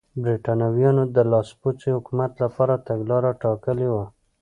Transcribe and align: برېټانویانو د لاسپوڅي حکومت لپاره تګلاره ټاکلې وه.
برېټانویانو 0.23 1.03
د 1.15 1.17
لاسپوڅي 1.31 1.89
حکومت 1.97 2.31
لپاره 2.43 2.73
تګلاره 2.87 3.31
ټاکلې 3.41 3.87
وه. 3.93 4.05